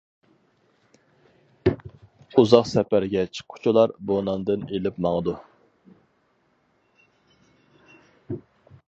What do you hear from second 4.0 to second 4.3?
بۇ